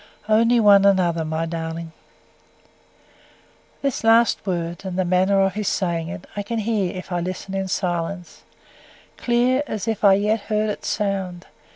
"Only 0.27 0.59
one 0.59 0.83
another, 0.83 1.23
my 1.23 1.45
darling." 1.45 1.91
This 3.83 4.03
last 4.03 4.47
word, 4.47 4.83
and 4.83 4.97
the 4.97 5.05
manner 5.05 5.39
of 5.41 5.53
his 5.53 5.67
saying 5.67 6.07
it, 6.07 6.25
I 6.35 6.41
can 6.41 6.57
hear 6.57 6.91
if 6.97 7.11
I 7.11 7.19
listen 7.19 7.53
in 7.53 7.67
silence, 7.67 8.41
clear 9.17 9.61
as 9.67 9.87
if 9.87 10.01
yet 10.01 10.05
I 10.09 10.35
heard 10.37 10.69
its 10.71 10.87
sound. 10.87 11.45